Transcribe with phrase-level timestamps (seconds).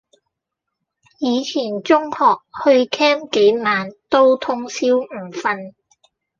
[1.19, 2.15] 以前中學
[2.63, 5.75] 去 camp 幾晚都通宵唔瞓